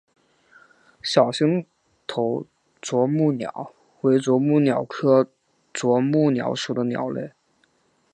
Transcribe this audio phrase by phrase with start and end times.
[1.03, 1.63] 小星
[2.07, 2.47] 头
[2.81, 5.29] 啄木鸟为啄木鸟科
[5.71, 7.31] 啄木鸟属的鸟类。